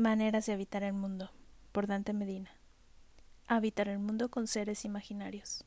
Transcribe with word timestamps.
Maneras 0.00 0.46
de 0.46 0.54
habitar 0.54 0.82
el 0.82 0.94
mundo, 0.94 1.30
por 1.72 1.86
Dante 1.86 2.14
Medina. 2.14 2.50
Habitar 3.46 3.86
el 3.86 3.98
mundo 3.98 4.30
con 4.30 4.46
seres 4.46 4.86
imaginarios. 4.86 5.66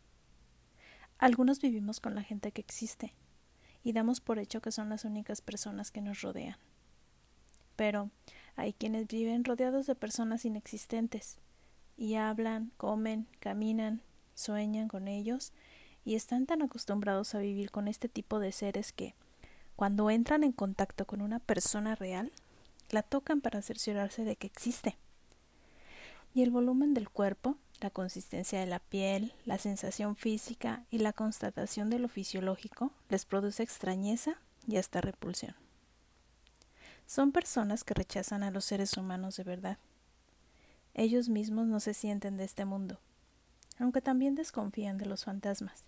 Algunos 1.20 1.62
vivimos 1.62 2.00
con 2.00 2.16
la 2.16 2.24
gente 2.24 2.52
que 2.52 2.62
existe 2.62 3.14
y 3.84 3.94
damos 3.94 4.22
por 4.22 4.40
hecho 4.40 4.60
que 4.60 4.72
son 4.72 4.90
las 4.90 5.06
únicas 5.06 5.42
personas 5.42 5.92
que 5.92 6.02
nos 6.02 6.22
rodean. 6.22 6.58
Pero 7.76 8.10
hay 8.56 8.74
quienes 8.74 9.06
viven 9.06 9.44
rodeados 9.44 9.86
de 9.86 9.94
personas 9.94 10.46
inexistentes 10.46 11.38
y 11.96 12.16
hablan, 12.16 12.72
comen, 12.78 13.28
caminan, 13.40 14.02
sueñan 14.34 14.88
con 14.88 15.08
ellos 15.08 15.54
y 16.06 16.16
están 16.16 16.48
tan 16.48 16.64
acostumbrados 16.64 17.36
a 17.36 17.38
vivir 17.38 17.70
con 17.70 17.88
este 17.88 18.10
tipo 18.10 18.40
de 18.40 18.52
seres 18.52 18.94
que, 18.94 19.14
cuando 19.76 20.10
entran 20.10 20.44
en 20.44 20.54
contacto 20.54 21.06
con 21.06 21.22
una 21.22 21.38
persona 21.38 21.94
real, 21.94 22.32
la 22.94 23.04
tocan 23.04 23.42
para 23.42 23.62
cerciorarse 23.62 24.24
de 24.24 24.36
que 24.36 24.48
existe. 24.48 24.98
Y 26.34 26.44
el 26.44 26.52
volumen 26.52 26.94
del 26.94 27.10
cuerpo, 27.10 27.58
la 27.80 27.90
consistencia 27.90 28.60
de 28.60 28.66
la 28.66 28.80
piel, 28.80 29.34
la 29.46 29.58
sensación 29.58 30.16
física 30.16 30.86
y 30.90 31.00
la 31.00 31.14
constatación 31.14 31.90
de 31.90 32.00
lo 32.00 32.08
fisiológico 32.08 32.92
les 33.10 33.26
produce 33.26 33.64
extrañeza 33.64 34.38
y 34.68 34.78
hasta 34.78 35.02
repulsión. 35.02 35.56
Son 37.06 37.32
personas 37.32 37.84
que 37.84 37.94
rechazan 37.94 38.44
a 38.44 38.52
los 38.52 38.66
seres 38.66 38.96
humanos 38.96 39.36
de 39.36 39.44
verdad. 39.44 39.78
Ellos 40.94 41.30
mismos 41.30 41.68
no 41.68 41.80
se 41.80 41.94
sienten 41.94 42.38
de 42.38 42.46
este 42.46 42.66
mundo, 42.66 43.00
aunque 43.80 44.02
también 44.02 44.36
desconfían 44.36 44.98
de 44.98 45.06
los 45.06 45.26
fantasmas, 45.26 45.84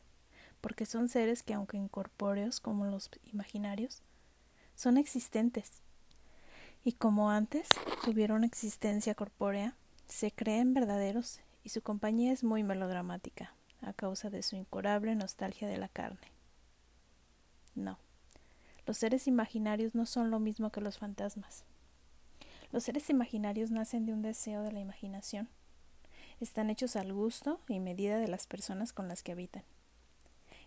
porque 0.60 0.86
son 0.86 1.08
seres 1.08 1.44
que, 1.44 1.54
aunque 1.54 1.78
incorpóreos 1.78 2.60
como 2.60 2.86
los 2.86 3.10
imaginarios, 3.32 4.02
son 4.76 4.98
existentes 4.98 5.82
y 6.88 6.94
como 6.94 7.32
antes 7.32 7.68
tuvieron 8.04 8.44
existencia 8.44 9.16
corpórea, 9.16 9.74
se 10.06 10.32
creen 10.32 10.76
verdaderos 10.76 11.40
y 11.64 11.70
su 11.70 11.82
compañía 11.82 12.32
es 12.32 12.44
muy 12.44 12.62
melodramática 12.62 13.56
a 13.82 13.92
causa 13.92 14.30
de 14.30 14.44
su 14.44 14.56
incurable 14.56 15.16
nostalgia 15.16 15.68
de 15.68 15.80
la 15.80 15.90
carne. 15.90 16.32
No, 17.74 17.98
los 18.86 19.00
seres 19.00 19.28
imaginarios 19.28 19.96
no 19.96 20.06
son 20.06 20.30
lo 20.30 20.40
mismo 20.40 20.70
que 20.70 20.80
los 20.80 21.00
fantasmas. 21.00 21.64
Los 22.72 22.84
seres 22.84 23.10
imaginarios 23.10 23.72
nacen 23.72 24.06
de 24.06 24.14
un 24.14 24.22
deseo 24.22 24.62
de 24.62 24.72
la 24.72 24.80
imaginación. 24.80 25.50
Están 26.40 26.70
hechos 26.70 26.96
al 26.96 27.12
gusto 27.14 27.60
y 27.68 27.80
medida 27.80 28.20
de 28.20 28.28
las 28.28 28.46
personas 28.46 28.94
con 28.94 29.08
las 29.08 29.24
que 29.24 29.32
habitan. 29.32 29.64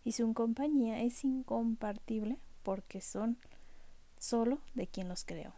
Y 0.02 0.12
su 0.12 0.34
compañía 0.34 1.00
es 1.00 1.22
incompartible 1.22 2.39
porque 2.64 3.00
son 3.00 3.39
solo 4.19 4.58
de 4.74 4.89
quien 4.89 5.08
los 5.08 5.24
creó 5.24 5.55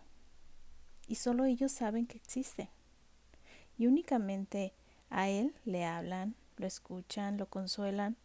y 1.11 1.16
solo 1.16 1.44
ellos 1.44 1.72
saben 1.72 2.06
que 2.06 2.16
existe. 2.16 2.70
Y 3.77 3.89
únicamente 3.89 4.72
a 5.11 5.28
él 5.28 5.53
le 5.64 5.84
hablan, 5.84 6.36
lo 6.56 6.69
escuchan, 6.69 7.36
lo 7.36 7.47
consuelan. 7.47 8.16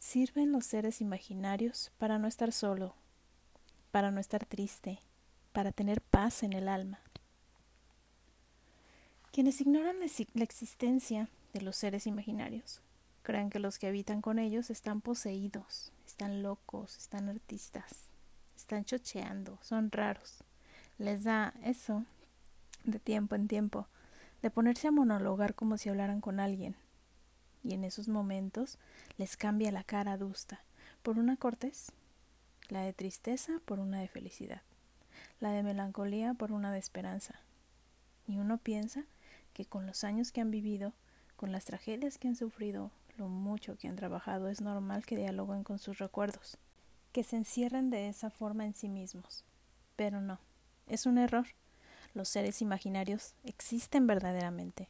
Sirven 0.00 0.50
los 0.50 0.66
seres 0.66 1.00
imaginarios 1.00 1.92
para 1.96 2.18
no 2.18 2.26
estar 2.26 2.50
solo, 2.50 2.96
para 3.92 4.10
no 4.10 4.18
estar 4.18 4.44
triste, 4.44 4.98
para 5.52 5.70
tener 5.70 6.00
paz 6.00 6.42
en 6.42 6.52
el 6.52 6.68
alma. 6.68 6.98
Quienes 9.30 9.60
ignoran 9.60 9.98
la 10.34 10.44
existencia 10.44 11.28
de 11.52 11.60
los 11.60 11.76
seres 11.76 12.08
imaginarios 12.08 12.80
creen 13.22 13.50
que 13.50 13.60
los 13.60 13.78
que 13.78 13.86
habitan 13.86 14.20
con 14.20 14.40
ellos 14.40 14.70
están 14.70 15.00
poseídos, 15.00 15.92
están 16.04 16.42
locos, 16.42 16.96
están 16.96 17.28
artistas, 17.28 18.08
están 18.56 18.84
chocheando, 18.84 19.60
son 19.62 19.92
raros 19.92 20.42
les 20.98 21.22
da 21.22 21.54
eso 21.62 22.04
de 22.84 22.98
tiempo 22.98 23.36
en 23.36 23.46
tiempo, 23.48 23.86
de 24.42 24.50
ponerse 24.50 24.88
a 24.88 24.92
monologar 24.92 25.54
como 25.54 25.78
si 25.78 25.88
hablaran 25.88 26.20
con 26.20 26.40
alguien. 26.40 26.76
Y 27.62 27.74
en 27.74 27.84
esos 27.84 28.08
momentos 28.08 28.78
les 29.16 29.36
cambia 29.36 29.72
la 29.72 29.84
cara 29.84 30.12
adusta, 30.12 30.62
por 31.02 31.18
una 31.18 31.36
cortés, 31.36 31.92
la 32.68 32.82
de 32.82 32.92
tristeza 32.92 33.60
por 33.64 33.78
una 33.78 34.00
de 34.00 34.08
felicidad, 34.08 34.62
la 35.40 35.50
de 35.50 35.62
melancolía 35.62 36.34
por 36.34 36.52
una 36.52 36.72
de 36.72 36.78
esperanza. 36.78 37.40
Y 38.26 38.38
uno 38.38 38.58
piensa 38.58 39.04
que 39.52 39.64
con 39.64 39.86
los 39.86 40.04
años 40.04 40.32
que 40.32 40.40
han 40.40 40.50
vivido, 40.50 40.92
con 41.36 41.52
las 41.52 41.64
tragedias 41.64 42.18
que 42.18 42.28
han 42.28 42.36
sufrido, 42.36 42.90
lo 43.16 43.28
mucho 43.28 43.76
que 43.76 43.88
han 43.88 43.96
trabajado, 43.96 44.48
es 44.48 44.60
normal 44.60 45.04
que 45.06 45.16
dialoguen 45.16 45.64
con 45.64 45.78
sus 45.78 45.98
recuerdos, 45.98 46.58
que 47.12 47.24
se 47.24 47.36
encierren 47.36 47.90
de 47.90 48.08
esa 48.08 48.30
forma 48.30 48.64
en 48.64 48.74
sí 48.74 48.88
mismos. 48.88 49.44
Pero 49.96 50.20
no, 50.20 50.38
es 50.88 51.06
un 51.06 51.18
error. 51.18 51.46
Los 52.14 52.28
seres 52.28 52.62
imaginarios 52.62 53.34
existen 53.44 54.06
verdaderamente. 54.06 54.88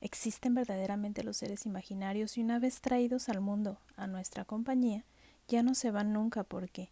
Existen 0.00 0.54
verdaderamente 0.54 1.22
los 1.22 1.36
seres 1.36 1.66
imaginarios 1.66 2.38
y 2.38 2.42
una 2.42 2.58
vez 2.58 2.80
traídos 2.80 3.28
al 3.28 3.40
mundo, 3.40 3.78
a 3.96 4.06
nuestra 4.06 4.44
compañía, 4.44 5.04
ya 5.48 5.62
no 5.62 5.74
se 5.74 5.90
van 5.90 6.12
nunca 6.12 6.42
porque, 6.42 6.90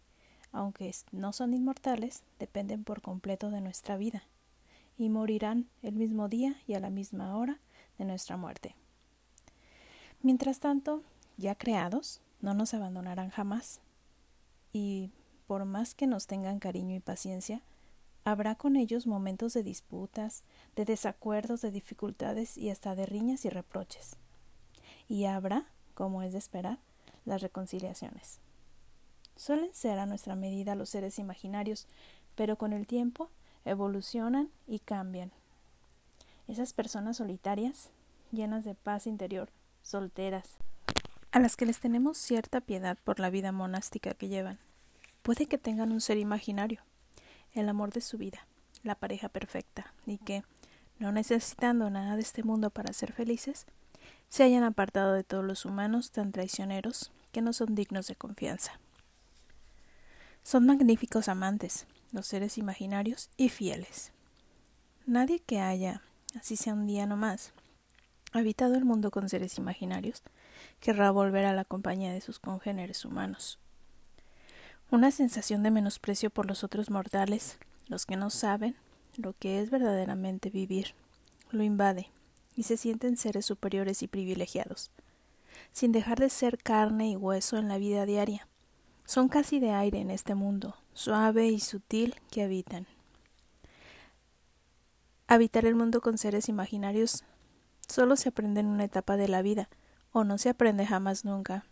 aunque 0.51 0.93
no 1.11 1.33
son 1.33 1.53
inmortales, 1.53 2.23
dependen 2.37 2.83
por 2.83 3.01
completo 3.01 3.49
de 3.49 3.61
nuestra 3.61 3.97
vida 3.97 4.23
y 4.97 5.09
morirán 5.09 5.69
el 5.81 5.95
mismo 5.95 6.27
día 6.27 6.57
y 6.67 6.73
a 6.75 6.79
la 6.79 6.89
misma 6.89 7.35
hora 7.35 7.59
de 7.97 8.05
nuestra 8.05 8.37
muerte. 8.37 8.75
Mientras 10.21 10.59
tanto, 10.59 11.01
ya 11.37 11.55
creados, 11.55 12.21
no 12.41 12.53
nos 12.53 12.73
abandonarán 12.73 13.29
jamás 13.29 13.79
y 14.73 15.11
por 15.47 15.65
más 15.65 15.95
que 15.95 16.05
nos 16.05 16.27
tengan 16.27 16.59
cariño 16.59 16.95
y 16.95 16.99
paciencia, 16.99 17.61
Habrá 18.23 18.55
con 18.55 18.75
ellos 18.75 19.07
momentos 19.07 19.53
de 19.53 19.63
disputas, 19.63 20.43
de 20.75 20.85
desacuerdos, 20.85 21.61
de 21.61 21.71
dificultades 21.71 22.57
y 22.57 22.69
hasta 22.69 22.95
de 22.95 23.05
riñas 23.05 23.45
y 23.45 23.49
reproches. 23.49 24.17
Y 25.07 25.25
habrá, 25.25 25.65
como 25.93 26.21
es 26.21 26.33
de 26.33 26.39
esperar, 26.39 26.79
las 27.25 27.41
reconciliaciones. 27.41 28.39
Suelen 29.35 29.73
ser 29.73 29.99
a 29.99 30.05
nuestra 30.05 30.35
medida 30.35 30.75
los 30.75 30.89
seres 30.89 31.17
imaginarios, 31.17 31.87
pero 32.35 32.57
con 32.57 32.73
el 32.73 32.87
tiempo 32.87 33.29
evolucionan 33.65 34.49
y 34.67 34.79
cambian. 34.79 35.31
Esas 36.47 36.73
personas 36.73 37.17
solitarias, 37.17 37.89
llenas 38.31 38.65
de 38.65 38.75
paz 38.75 39.07
interior, 39.07 39.49
solteras, 39.81 40.57
a 41.31 41.39
las 41.39 41.55
que 41.55 41.65
les 41.65 41.79
tenemos 41.79 42.17
cierta 42.17 42.59
piedad 42.59 42.97
por 43.03 43.19
la 43.19 43.29
vida 43.29 43.51
monástica 43.51 44.13
que 44.13 44.29
llevan, 44.29 44.57
puede 45.21 45.45
que 45.45 45.57
tengan 45.57 45.91
un 45.91 46.01
ser 46.01 46.17
imaginario, 46.17 46.81
el 47.53 47.69
amor 47.69 47.91
de 47.91 48.01
su 48.01 48.17
vida, 48.17 48.47
la 48.83 48.95
pareja 48.95 49.29
perfecta, 49.29 49.93
y 50.05 50.17
que, 50.17 50.43
no 50.99 51.11
necesitando 51.11 51.89
nada 51.89 52.15
de 52.15 52.21
este 52.21 52.43
mundo 52.43 52.69
para 52.69 52.93
ser 52.93 53.13
felices, 53.13 53.65
se 54.29 54.43
hayan 54.43 54.63
apartado 54.63 55.13
de 55.13 55.23
todos 55.23 55.43
los 55.43 55.65
humanos 55.65 56.11
tan 56.11 56.31
traicioneros 56.31 57.11
que 57.31 57.41
no 57.41 57.53
son 57.53 57.75
dignos 57.75 58.07
de 58.07 58.15
confianza. 58.15 58.79
Son 60.43 60.65
magníficos 60.65 61.27
amantes, 61.27 61.85
los 62.11 62.27
seres 62.27 62.57
imaginarios 62.57 63.29
y 63.37 63.49
fieles. 63.49 64.11
Nadie 65.05 65.39
que 65.39 65.59
haya, 65.59 66.01
así 66.39 66.55
sea 66.55 66.73
un 66.73 66.87
día 66.87 67.05
no 67.05 67.17
más, 67.17 67.51
habitado 68.31 68.75
el 68.75 68.85
mundo 68.85 69.11
con 69.11 69.29
seres 69.29 69.57
imaginarios, 69.57 70.23
querrá 70.79 71.11
volver 71.11 71.45
a 71.45 71.53
la 71.53 71.65
compañía 71.65 72.13
de 72.13 72.21
sus 72.21 72.39
congéneres 72.39 73.05
humanos. 73.05 73.59
Una 74.91 75.11
sensación 75.11 75.61
de 75.61 75.69
menosprecio 75.69 76.31
por 76.31 76.47
los 76.47 76.63
otros 76.63 76.89
mortales, 76.89 77.59
los 77.87 78.07
que 78.07 78.15
no 78.15 78.31
saben 78.31 78.75
lo 79.17 79.33
que 79.33 79.61
es 79.61 79.69
verdaderamente 79.69 80.49
vivir, 80.49 80.95
lo 81.51 81.61
invade 81.61 82.09
y 82.55 82.63
se 82.63 82.75
sienten 82.75 83.15
seres 83.15 83.45
superiores 83.45 84.01
y 84.01 84.07
privilegiados, 84.07 84.89
sin 85.73 85.91
dejar 85.91 86.17
de 86.17 86.31
ser 86.31 86.57
carne 86.57 87.11
y 87.11 87.15
hueso 87.15 87.57
en 87.57 87.67
la 87.67 87.77
vida 87.77 88.07
diaria. 88.07 88.47
Son 89.05 89.29
casi 89.29 89.59
de 89.59 89.73
aire 89.73 89.99
en 89.99 90.09
este 90.09 90.33
mundo, 90.33 90.75
suave 90.93 91.49
y 91.49 91.59
sutil 91.59 92.15
que 92.31 92.41
habitan. 92.41 92.87
Habitar 95.27 95.65
el 95.65 95.75
mundo 95.75 96.01
con 96.01 96.17
seres 96.17 96.49
imaginarios 96.49 97.23
solo 97.87 98.15
se 98.15 98.29
aprende 98.29 98.61
en 98.61 98.65
una 98.65 98.85
etapa 98.85 99.17
de 99.17 99.27
la 99.27 99.43
vida, 99.43 99.69
o 100.11 100.23
no 100.23 100.39
se 100.39 100.49
aprende 100.49 100.87
jamás 100.87 101.25
nunca. 101.25 101.63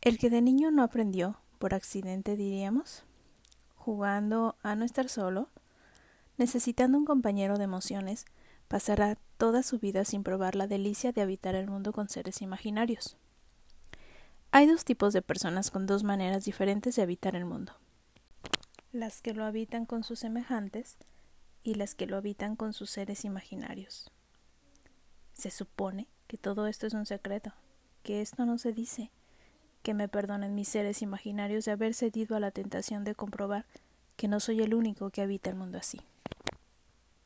El 0.00 0.18
que 0.18 0.30
de 0.30 0.40
niño 0.40 0.70
no 0.70 0.84
aprendió, 0.84 1.39
por 1.60 1.74
accidente 1.74 2.38
diríamos, 2.38 3.04
jugando 3.76 4.56
a 4.62 4.74
no 4.76 4.86
estar 4.86 5.10
solo, 5.10 5.50
necesitando 6.38 6.96
un 6.96 7.04
compañero 7.04 7.58
de 7.58 7.64
emociones, 7.64 8.24
pasará 8.66 9.18
toda 9.36 9.62
su 9.62 9.78
vida 9.78 10.06
sin 10.06 10.22
probar 10.22 10.56
la 10.56 10.66
delicia 10.66 11.12
de 11.12 11.20
habitar 11.20 11.54
el 11.54 11.68
mundo 11.68 11.92
con 11.92 12.08
seres 12.08 12.40
imaginarios. 12.40 13.18
Hay 14.52 14.66
dos 14.66 14.86
tipos 14.86 15.12
de 15.12 15.20
personas 15.20 15.70
con 15.70 15.84
dos 15.84 16.02
maneras 16.02 16.46
diferentes 16.46 16.96
de 16.96 17.02
habitar 17.02 17.36
el 17.36 17.44
mundo. 17.44 17.74
Las 18.90 19.20
que 19.20 19.34
lo 19.34 19.44
habitan 19.44 19.84
con 19.84 20.02
sus 20.02 20.20
semejantes 20.20 20.96
y 21.62 21.74
las 21.74 21.94
que 21.94 22.06
lo 22.06 22.16
habitan 22.16 22.56
con 22.56 22.72
sus 22.72 22.88
seres 22.88 23.26
imaginarios. 23.26 24.10
Se 25.34 25.50
supone 25.50 26.08
que 26.26 26.38
todo 26.38 26.66
esto 26.66 26.86
es 26.86 26.94
un 26.94 27.04
secreto, 27.04 27.52
que 28.02 28.22
esto 28.22 28.46
no 28.46 28.56
se 28.56 28.72
dice, 28.72 29.10
que 29.82 29.94
me 29.94 30.08
perdonen 30.08 30.54
mis 30.54 30.68
seres 30.68 31.02
imaginarios 31.02 31.64
de 31.64 31.72
haber 31.72 31.94
cedido 31.94 32.36
a 32.36 32.40
la 32.40 32.50
tentación 32.50 33.04
de 33.04 33.14
comprobar 33.14 33.66
que 34.16 34.28
no 34.28 34.40
soy 34.40 34.60
el 34.60 34.74
único 34.74 35.10
que 35.10 35.22
habita 35.22 35.50
el 35.50 35.56
mundo 35.56 35.78
así. 35.78 36.00